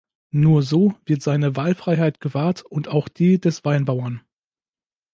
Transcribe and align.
Nur 0.31 0.63
so 0.63 0.95
wird 1.05 1.21
seine 1.21 1.55
Wahlfreiheit 1.55 2.19
gewahrt, 2.21 2.63
und 2.65 2.87
auch 2.87 3.07
die 3.07 3.39
des 3.39 3.63
Weinbauern. 3.63 4.21